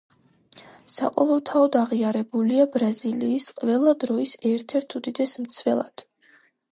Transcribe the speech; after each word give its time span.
საყოველთაოდ 0.91 1.75
აღიარებულია 1.81 2.65
ბრაზილიის 2.75 3.45
ყველა 3.59 3.93
დროის 4.05 4.31
ერთ-ერთ 4.53 4.97
უდიდეს 5.01 5.37
მცველად. 5.45 6.05